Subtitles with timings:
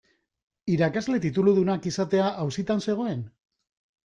[0.75, 3.23] Irakasle tituludunak izatea auzitan zegoen?